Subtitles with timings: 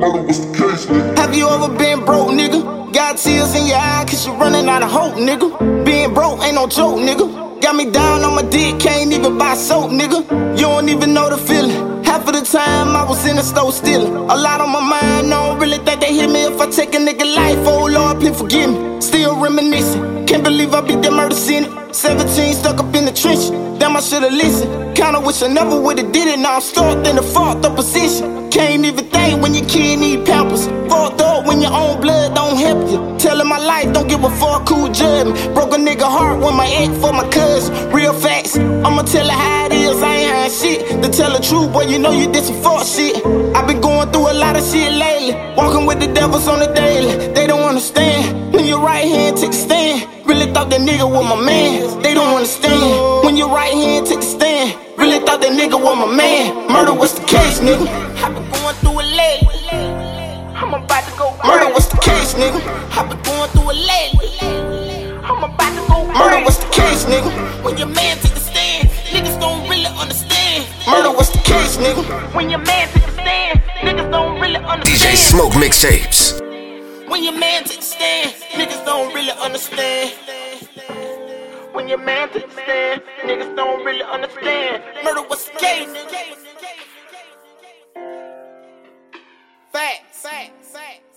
[0.00, 2.90] Have you ever been broke, nigga?
[2.90, 5.84] Got tears in your eye cause you running out of hope, nigga.
[5.84, 7.60] Being broke ain't no joke, nigga.
[7.60, 10.24] Got me down on my dick, can't even buy soap, nigga.
[10.56, 12.02] You don't even know the feeling.
[12.02, 14.14] Half of the time I was in the store stealing.
[14.16, 16.94] A lot on my mind, I don't really think they hit me if I take
[16.94, 17.58] a nigga life.
[17.68, 17.79] Oh
[18.34, 19.00] Forgive me.
[19.00, 20.26] Still reminiscing.
[20.26, 21.66] Can't believe I beat the murder scene.
[21.92, 23.50] 17 stuck up in the trench.
[23.80, 24.96] Damn, I should've listened.
[24.96, 26.38] Kinda wish I never would've did it.
[26.38, 28.50] Now I'm stuck in the fourth up position.
[28.50, 30.66] Can't even think when your kid need pampers.
[30.88, 33.18] Fucked up when your own blood don't help you.
[33.18, 35.54] Telling my life, don't give a fuck who judge me.
[35.54, 37.90] Broke a nigga heart with my ex for my cousin.
[37.90, 40.02] Real facts, I'ma tell her how it is.
[40.02, 41.02] I ain't hiding shit.
[41.02, 43.16] To tell the truth, boy, you know you did some fuck shit.
[43.56, 45.34] i been going through a lot of shit lately.
[45.56, 47.32] Walking with the devils on the daily.
[50.40, 52.00] Really thought that nigga was my man.
[52.00, 52.80] They don't understand.
[53.26, 54.72] When your right hand take a stand.
[54.96, 56.56] Really thought that nigga was my man.
[56.72, 57.84] Murder was the case, nigga.
[57.84, 59.68] i been going through it lately.
[60.56, 61.36] I'm about to go.
[61.44, 62.56] Murder was the case, nigga.
[62.56, 65.12] i been going through it lately.
[65.20, 66.08] I'm about to go.
[66.08, 67.28] Murder was the case, nigga.
[67.60, 70.64] When your man take a stand, niggas don't really understand.
[70.88, 72.00] Murder was the case, nigga.
[72.32, 75.04] When your man take a stand, niggas don't really understand.
[75.04, 76.40] DJ Smoke mixtapes.
[77.10, 80.29] When your man take a stand, niggas don't really understand.
[81.80, 84.82] When your man take a stand, niggas don't really understand.
[85.02, 85.88] Murder was the case.
[89.72, 91.09] Fact, fact.